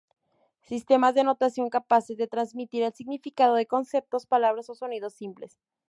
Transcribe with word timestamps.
Sistemas 0.63 1.13
de 1.13 1.23
notación 1.23 1.69
capaces 1.69 2.17
de 2.17 2.25
transmitir 2.27 2.81
el 2.81 2.91
significado 2.91 3.53
de 3.53 3.67
conceptos, 3.67 4.25
palabras 4.25 4.67
o 4.69 4.73
sonidos 4.73 5.13
simples. 5.13 5.59